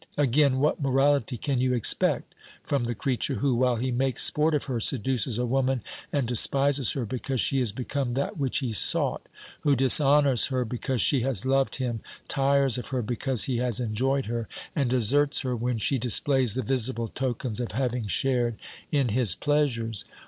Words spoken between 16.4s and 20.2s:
displays the visible tokens of having shared in his pleasures